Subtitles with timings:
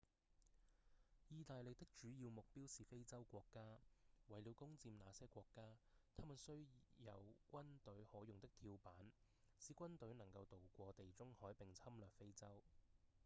[1.31, 3.61] 義大利的主要目標是非洲國家
[4.29, 5.61] 為了攻佔那些國家
[6.17, 6.65] 他們需
[6.97, 8.95] 有軍隊可用的跳板
[9.59, 12.63] 使軍隊能夠渡過地中海並侵略非洲